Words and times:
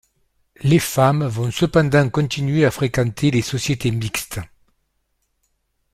Les 0.63 0.79
femmes 0.79 1.25
vont 1.25 1.51
cependant 1.51 2.09
continuer 2.09 2.65
à 2.65 2.71
fréquenter 2.71 3.29
les 3.29 3.43
sociétés 3.43 3.91
mixtes. 3.91 4.39